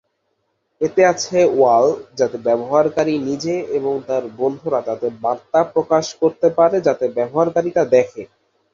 এতে 0.81 1.01
আছে 1.11 1.37
ওয়াল 1.51 1.85
যাতে 2.19 2.37
ব্যবহারকারী 2.47 3.13
নিজে 3.27 3.55
এবং 3.77 3.93
তার 4.07 4.23
বন্ধুরা 4.39 4.79
তাতে 4.87 5.07
বার্তা 5.23 5.59
প্রকাশ 5.73 6.05
করতে 6.21 6.47
পারে 6.57 6.77
যাতে 6.87 7.05
ব্যবহারকারী 7.17 7.69
তা 7.71 7.83
দেখে। 7.95 8.23